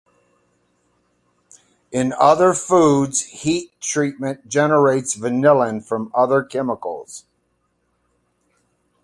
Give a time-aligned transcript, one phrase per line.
[1.91, 7.25] In other foods, heat treatment generates vanillin from other chemicals.